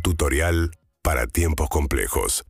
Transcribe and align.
Tutorial 0.00 0.70
para 1.02 1.26
tiempos 1.26 1.68
complejos. 1.68 2.44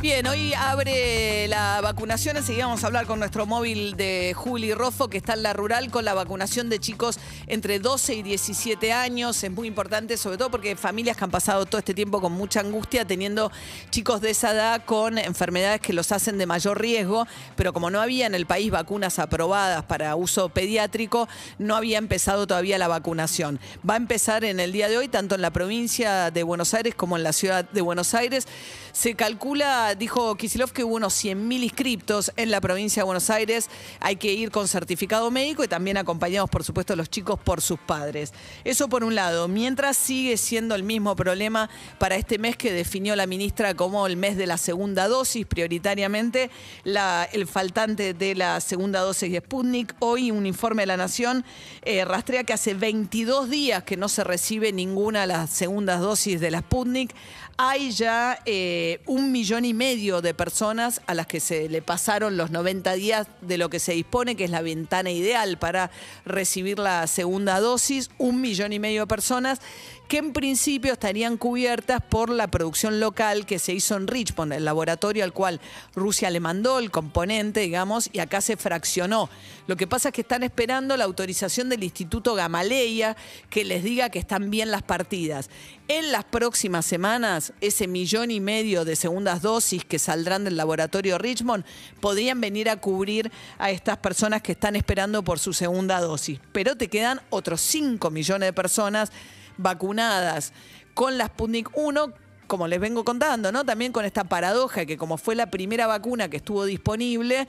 Bien, 0.00 0.26
hoy 0.26 0.54
abre 0.54 1.46
la 1.48 1.78
vacunación. 1.82 2.38
Enseguida 2.38 2.64
vamos 2.64 2.82
a 2.82 2.86
hablar 2.86 3.04
con 3.04 3.18
nuestro 3.18 3.44
móvil 3.44 3.98
de 3.98 4.32
Juli 4.34 4.72
Rofo, 4.72 5.08
que 5.08 5.18
está 5.18 5.34
en 5.34 5.42
la 5.42 5.52
rural, 5.52 5.90
con 5.90 6.06
la 6.06 6.14
vacunación 6.14 6.70
de 6.70 6.78
chicos 6.78 7.18
entre 7.46 7.80
12 7.80 8.14
y 8.14 8.22
17 8.22 8.94
años. 8.94 9.44
Es 9.44 9.50
muy 9.50 9.68
importante, 9.68 10.16
sobre 10.16 10.38
todo 10.38 10.50
porque 10.50 10.74
familias 10.74 11.18
que 11.18 11.24
han 11.24 11.30
pasado 11.30 11.66
todo 11.66 11.80
este 11.80 11.92
tiempo 11.92 12.22
con 12.22 12.32
mucha 12.32 12.60
angustia, 12.60 13.04
teniendo 13.04 13.52
chicos 13.90 14.22
de 14.22 14.30
esa 14.30 14.52
edad 14.52 14.86
con 14.86 15.18
enfermedades 15.18 15.82
que 15.82 15.92
los 15.92 16.12
hacen 16.12 16.38
de 16.38 16.46
mayor 16.46 16.80
riesgo, 16.80 17.26
pero 17.54 17.74
como 17.74 17.90
no 17.90 18.00
había 18.00 18.24
en 18.24 18.34
el 18.34 18.46
país 18.46 18.70
vacunas 18.70 19.18
aprobadas 19.18 19.84
para 19.84 20.16
uso 20.16 20.48
pediátrico, 20.48 21.28
no 21.58 21.76
había 21.76 21.98
empezado 21.98 22.46
todavía 22.46 22.78
la 22.78 22.88
vacunación. 22.88 23.60
Va 23.88 23.94
a 23.94 23.98
empezar 23.98 24.44
en 24.44 24.60
el 24.60 24.72
día 24.72 24.88
de 24.88 24.96
hoy, 24.96 25.08
tanto 25.08 25.34
en 25.34 25.42
la 25.42 25.50
provincia 25.50 26.30
de 26.30 26.42
Buenos 26.42 26.72
Aires 26.72 26.94
como 26.94 27.18
en 27.18 27.22
la 27.22 27.34
ciudad 27.34 27.68
de 27.68 27.82
Buenos 27.82 28.14
Aires. 28.14 28.48
Se 28.92 29.14
calcula, 29.14 29.89
dijo 29.94 30.34
Kisilov, 30.36 30.72
que 30.72 30.84
hubo 30.84 30.96
unos 30.96 31.24
100.000 31.24 31.62
inscriptos 31.62 32.32
en 32.36 32.50
la 32.50 32.60
provincia 32.60 33.00
de 33.00 33.04
Buenos 33.04 33.30
Aires. 33.30 33.68
Hay 34.00 34.16
que 34.16 34.32
ir 34.32 34.50
con 34.50 34.68
certificado 34.68 35.30
médico 35.30 35.64
y 35.64 35.68
también 35.68 35.96
acompañados, 35.96 36.48
por 36.50 36.64
supuesto, 36.64 36.96
los 36.96 37.10
chicos 37.10 37.38
por 37.38 37.60
sus 37.60 37.78
padres. 37.78 38.32
Eso 38.64 38.88
por 38.88 39.04
un 39.04 39.14
lado. 39.14 39.48
Mientras 39.48 39.96
sigue 39.96 40.36
siendo 40.36 40.74
el 40.74 40.82
mismo 40.82 41.16
problema 41.16 41.70
para 41.98 42.16
este 42.16 42.38
mes 42.38 42.56
que 42.56 42.72
definió 42.72 43.16
la 43.16 43.26
ministra 43.26 43.74
como 43.74 44.06
el 44.06 44.16
mes 44.16 44.36
de 44.36 44.46
la 44.46 44.58
segunda 44.58 45.08
dosis, 45.08 45.46
prioritariamente 45.46 46.50
el 46.84 47.46
faltante 47.46 48.14
de 48.14 48.34
la 48.34 48.60
segunda 48.60 49.00
dosis 49.00 49.32
de 49.32 49.38
Sputnik. 49.38 49.94
Hoy 49.98 50.30
un 50.30 50.46
informe 50.46 50.82
de 50.82 50.86
la 50.86 50.96
Nación 50.96 51.44
eh, 51.82 52.04
rastrea 52.04 52.44
que 52.44 52.52
hace 52.52 52.74
22 52.74 53.50
días 53.50 53.82
que 53.82 53.96
no 53.96 54.08
se 54.08 54.24
recibe 54.24 54.72
ninguna 54.72 55.22
de 55.22 55.26
las 55.28 55.50
segundas 55.50 56.00
dosis 56.00 56.40
de 56.40 56.50
la 56.50 56.60
Sputnik. 56.60 57.14
Hay 57.56 57.90
ya... 57.92 58.38
Eh, 58.46 59.00
un 59.06 59.32
millón 59.32 59.64
y 59.64 59.74
medio 59.74 59.79
de 59.80 60.34
personas 60.34 61.00
a 61.06 61.14
las 61.14 61.26
que 61.26 61.40
se 61.40 61.66
le 61.70 61.80
pasaron 61.80 62.36
los 62.36 62.50
90 62.50 62.92
días 62.92 63.28
de 63.40 63.56
lo 63.56 63.70
que 63.70 63.78
se 63.80 63.92
dispone, 63.92 64.36
que 64.36 64.44
es 64.44 64.50
la 64.50 64.60
ventana 64.60 65.10
ideal 65.10 65.56
para 65.58 65.90
recibir 66.26 66.78
la 66.78 67.06
segunda 67.06 67.60
dosis, 67.60 68.10
un 68.18 68.42
millón 68.42 68.74
y 68.74 68.78
medio 68.78 69.00
de 69.00 69.06
personas 69.06 69.62
que 70.06 70.18
en 70.18 70.32
principio 70.32 70.92
estarían 70.92 71.36
cubiertas 71.36 72.02
por 72.02 72.30
la 72.30 72.48
producción 72.48 72.98
local 72.98 73.46
que 73.46 73.60
se 73.60 73.72
hizo 73.72 73.96
en 73.96 74.08
Richmond, 74.08 74.52
el 74.52 74.64
laboratorio 74.64 75.22
al 75.22 75.32
cual 75.32 75.60
Rusia 75.94 76.30
le 76.30 76.40
mandó 76.40 76.80
el 76.80 76.90
componente, 76.90 77.60
digamos, 77.60 78.10
y 78.12 78.18
acá 78.18 78.40
se 78.40 78.56
fraccionó. 78.56 79.30
Lo 79.68 79.76
que 79.76 79.86
pasa 79.86 80.08
es 80.08 80.14
que 80.14 80.22
están 80.22 80.42
esperando 80.42 80.96
la 80.96 81.04
autorización 81.04 81.68
del 81.68 81.84
Instituto 81.84 82.34
Gamaleya 82.34 83.16
que 83.50 83.64
les 83.64 83.84
diga 83.84 84.10
que 84.10 84.18
están 84.18 84.50
bien 84.50 84.72
las 84.72 84.82
partidas. 84.82 85.48
En 85.86 86.10
las 86.10 86.24
próximas 86.24 86.86
semanas, 86.86 87.52
ese 87.60 87.86
millón 87.86 88.32
y 88.32 88.40
medio 88.40 88.84
de 88.84 88.96
segundas 88.96 89.42
dosis 89.42 89.69
que 89.78 89.98
saldrán 89.98 90.44
del 90.44 90.56
laboratorio 90.56 91.18
Richmond 91.18 91.64
podrían 92.00 92.40
venir 92.40 92.68
a 92.68 92.76
cubrir 92.76 93.30
a 93.58 93.70
estas 93.70 93.98
personas 93.98 94.42
que 94.42 94.52
están 94.52 94.76
esperando 94.76 95.22
por 95.22 95.38
su 95.38 95.52
segunda 95.52 96.00
dosis. 96.00 96.40
Pero 96.52 96.76
te 96.76 96.88
quedan 96.88 97.20
otros 97.30 97.60
5 97.60 98.10
millones 98.10 98.48
de 98.48 98.52
personas 98.52 99.12
vacunadas 99.56 100.52
con 100.94 101.16
la 101.18 101.26
Sputnik 101.26 101.70
1 101.74 102.12
como 102.46 102.66
les 102.66 102.80
vengo 102.80 103.04
contando, 103.04 103.52
¿no? 103.52 103.64
También 103.64 103.92
con 103.92 104.04
esta 104.04 104.24
paradoja 104.24 104.84
que 104.84 104.96
como 104.96 105.18
fue 105.18 105.36
la 105.36 105.52
primera 105.52 105.86
vacuna 105.86 106.28
que 106.28 106.38
estuvo 106.38 106.64
disponible, 106.64 107.46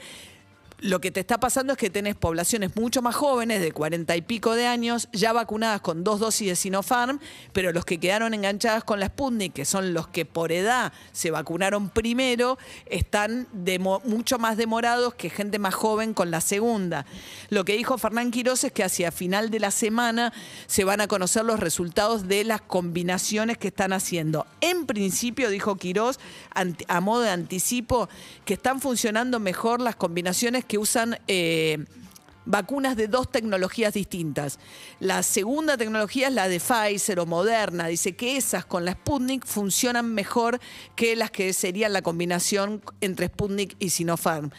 lo 0.82 1.00
que 1.00 1.12
te 1.12 1.20
está 1.20 1.40
pasando 1.40 1.74
es 1.74 1.80
que 1.80 1.92
tenés 1.92 2.16
poblaciones 2.16 2.76
mucho 2.76 3.04
más 3.04 3.16
jóvenes, 3.16 3.62
de 3.62 3.72
cuarenta 3.72 4.16
y 4.16 4.24
pico 4.24 4.56
de 4.56 4.66
años, 4.66 5.10
ya 5.14 5.32
vacunadas 5.32 5.80
con 5.82 6.04
dos 6.04 6.20
dosis 6.20 6.48
de 6.48 6.56
Sinopharm, 6.56 7.20
pero 7.54 7.72
los 7.72 7.86
que 7.86 8.00
quedaron 8.00 8.34
enganchadas 8.34 8.84
con 8.84 9.00
la 9.00 9.06
Sputnik, 9.06 9.54
que 9.54 9.64
son 9.64 9.94
los 9.94 10.08
que 10.08 10.26
por 10.26 10.52
edad 10.52 10.92
se 11.12 11.30
vacunaron 11.30 11.90
primero, 11.90 12.58
están 12.88 13.48
mucho 14.06 14.40
más 14.40 14.58
demorados 14.58 15.14
que 15.14 15.30
gente 15.30 15.60
más 15.60 15.76
joven 15.76 16.16
con 16.16 16.32
la 16.32 16.42
segunda. 16.42 17.06
Lo 17.50 17.64
que 17.64 17.78
dijo 17.78 18.00
Fernán 18.00 18.32
Quiroz 18.32 18.64
es 18.64 18.72
que 18.72 18.84
hacia 18.84 19.12
final 19.12 19.52
de 19.52 19.60
la 19.60 19.70
semana 19.70 20.34
se 20.66 20.84
van 20.84 21.00
a 21.00 21.08
conocer 21.08 21.46
los 21.46 21.60
resultados 21.60 22.28
de 22.28 22.44
las 22.44 22.62
combinaciones 22.62 23.60
que 23.60 23.68
están 23.68 23.94
haciendo. 23.94 24.48
En 24.62 24.88
principio, 24.88 25.52
dijo 25.52 25.76
Quiroz, 25.76 26.20
a 26.88 27.02
modo 27.02 27.22
de 27.22 27.30
anticipo, 27.30 28.10
que 28.46 28.56
están 28.56 28.82
funcionando 28.82 29.40
mejor 29.40 29.80
las 29.80 29.96
combinaciones 29.96 30.66
que 30.72 30.78
usan 30.78 31.20
eh, 31.28 31.84
vacunas 32.46 32.96
de 32.96 33.10
dos 33.10 33.30
tecnologías 33.30 33.94
distintas. 33.94 34.58
La 35.02 35.22
segunda 35.22 35.76
tecnología 35.76 36.30
es 36.30 36.34
la 36.34 36.48
de 36.48 36.62
Pfizer 36.62 37.20
o 37.20 37.26
Moderna. 37.26 37.88
Dice 37.88 38.16
que 38.16 38.38
esas 38.38 38.64
con 38.64 38.86
la 38.86 38.94
Sputnik 38.94 39.46
funcionan 39.46 40.14
mejor 40.14 40.62
que 40.96 41.18
las 41.18 41.30
que 41.30 41.52
serían 41.52 41.92
la 41.92 42.02
combinación 42.02 42.82
entre 43.02 43.28
Sputnik 43.28 43.76
y 43.80 43.90
Sinopharm. 43.90 44.52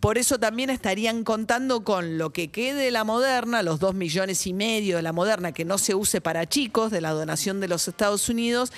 Por 0.00 0.18
eso 0.18 0.38
también 0.38 0.68
estarían 0.68 1.24
contando 1.24 1.82
con 1.82 2.18
lo 2.18 2.30
que 2.30 2.50
quede 2.50 2.84
de 2.84 2.90
la 2.90 3.04
Moderna, 3.04 3.62
los 3.62 3.80
dos 3.80 3.94
millones 3.94 4.46
y 4.46 4.52
medio 4.52 4.96
de 4.96 5.02
la 5.02 5.14
Moderna 5.14 5.52
que 5.52 5.64
no 5.64 5.78
se 5.78 5.94
use 5.94 6.20
para 6.20 6.46
chicos, 6.46 6.90
de 6.90 7.00
la 7.00 7.12
donación 7.12 7.58
de 7.58 7.68
los 7.68 7.88
Estados 7.88 8.28
Unidos, 8.28 8.70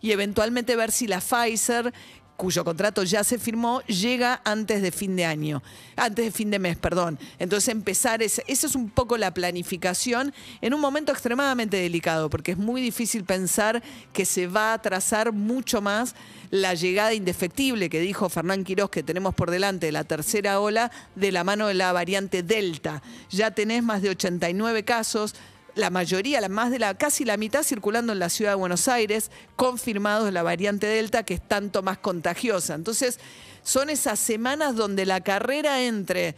y 0.00 0.10
eventualmente 0.10 0.74
ver 0.74 0.90
si 0.90 1.06
la 1.06 1.20
Pfizer 1.20 1.94
cuyo 2.42 2.64
contrato 2.64 3.04
ya 3.04 3.22
se 3.22 3.38
firmó, 3.38 3.82
llega 3.82 4.42
antes 4.44 4.82
de 4.82 4.90
fin 4.90 5.14
de 5.14 5.24
año, 5.24 5.62
antes 5.94 6.24
de 6.24 6.32
fin 6.32 6.50
de 6.50 6.58
mes, 6.58 6.76
perdón. 6.76 7.16
Entonces 7.38 7.68
empezar, 7.68 8.20
esa 8.20 8.42
es 8.48 8.74
un 8.74 8.90
poco 8.90 9.16
la 9.16 9.32
planificación 9.32 10.34
en 10.60 10.74
un 10.74 10.80
momento 10.80 11.12
extremadamente 11.12 11.76
delicado, 11.76 12.28
porque 12.28 12.50
es 12.50 12.58
muy 12.58 12.82
difícil 12.82 13.22
pensar 13.22 13.80
que 14.12 14.24
se 14.24 14.48
va 14.48 14.70
a 14.70 14.74
atrasar 14.74 15.30
mucho 15.30 15.80
más 15.80 16.16
la 16.50 16.74
llegada 16.74 17.14
indefectible 17.14 17.88
que 17.88 18.00
dijo 18.00 18.28
Fernán 18.28 18.64
Quirós 18.64 18.90
que 18.90 19.04
tenemos 19.04 19.36
por 19.36 19.52
delante 19.52 19.86
de 19.86 19.92
la 19.92 20.02
tercera 20.02 20.58
ola 20.58 20.90
de 21.14 21.30
la 21.30 21.44
mano 21.44 21.68
de 21.68 21.74
la 21.74 21.92
variante 21.92 22.42
Delta. 22.42 23.02
Ya 23.30 23.52
tenés 23.52 23.84
más 23.84 24.02
de 24.02 24.10
89 24.10 24.82
casos, 24.82 25.36
la 25.74 25.90
mayoría, 25.90 26.40
la 26.40 26.48
más 26.48 26.70
de 26.70 26.78
la, 26.78 26.94
casi 26.94 27.24
la 27.24 27.36
mitad 27.36 27.62
circulando 27.62 28.12
en 28.12 28.18
la 28.18 28.28
ciudad 28.28 28.52
de 28.52 28.56
Buenos 28.56 28.88
Aires, 28.88 29.30
confirmados 29.56 30.32
la 30.32 30.42
variante 30.42 30.86
Delta, 30.86 31.22
que 31.22 31.34
es 31.34 31.48
tanto 31.48 31.82
más 31.82 31.98
contagiosa. 31.98 32.74
Entonces, 32.74 33.18
son 33.62 33.90
esas 33.90 34.18
semanas 34.18 34.76
donde 34.76 35.06
la 35.06 35.20
carrera 35.20 35.82
entre 35.82 36.34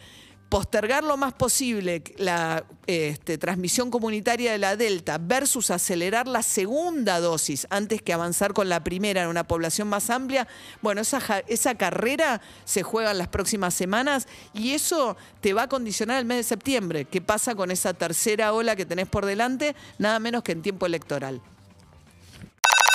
postergar 0.55 1.03
lo 1.03 1.17
más 1.17 1.33
posible 1.33 2.01
la 2.15 2.63
este, 2.87 3.37
transmisión 3.37 3.91
comunitaria 3.91 4.53
de 4.53 4.57
la 4.57 4.77
Delta 4.77 5.17
versus 5.17 5.69
acelerar 5.69 6.29
la 6.29 6.43
segunda 6.43 7.19
dosis 7.19 7.67
antes 7.69 8.01
que 8.01 8.13
avanzar 8.13 8.53
con 8.53 8.69
la 8.69 8.81
primera 8.81 9.23
en 9.23 9.27
una 9.27 9.43
población 9.43 9.89
más 9.89 10.09
amplia, 10.09 10.47
bueno, 10.81 11.01
esa, 11.01 11.19
esa 11.49 11.75
carrera 11.75 12.39
se 12.63 12.83
juega 12.83 13.11
en 13.11 13.17
las 13.17 13.27
próximas 13.27 13.73
semanas 13.73 14.29
y 14.53 14.71
eso 14.71 15.17
te 15.41 15.51
va 15.51 15.63
a 15.63 15.67
condicionar 15.67 16.19
el 16.19 16.25
mes 16.25 16.37
de 16.37 16.43
septiembre. 16.43 17.03
¿Qué 17.03 17.19
pasa 17.19 17.53
con 17.53 17.69
esa 17.69 17.93
tercera 17.93 18.53
ola 18.53 18.77
que 18.77 18.85
tenés 18.85 19.09
por 19.09 19.25
delante? 19.25 19.75
Nada 19.97 20.19
menos 20.19 20.41
que 20.41 20.53
en 20.53 20.61
tiempo 20.61 20.85
electoral. 20.85 21.41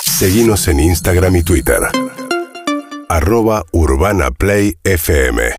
Seguimos 0.03 0.67
en 0.67 0.79
Instagram 0.79 1.35
y 1.35 1.43
Twitter. 1.43 1.81
Arroba 3.07 3.63
Urbana 3.71 4.31
Play 4.31 4.77
FM. 4.83 5.51